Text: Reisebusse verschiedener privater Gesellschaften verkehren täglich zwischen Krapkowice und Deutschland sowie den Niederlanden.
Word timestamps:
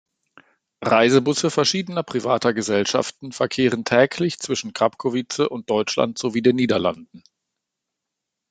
Reisebusse 0.83 1.51
verschiedener 1.51 2.01
privater 2.01 2.55
Gesellschaften 2.55 3.31
verkehren 3.31 3.85
täglich 3.85 4.39
zwischen 4.39 4.73
Krapkowice 4.73 5.41
und 5.47 5.69
Deutschland 5.69 6.17
sowie 6.17 6.41
den 6.41 6.55
Niederlanden. 6.55 7.21